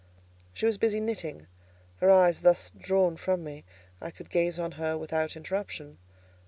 [0.51, 1.45] She was busy knitting;
[1.97, 3.65] her eyes thus drawn from me,
[4.01, 5.99] I could gaze on her without interruption.